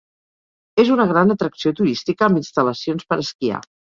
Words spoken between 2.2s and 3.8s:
amb instal·lacions per esquiar.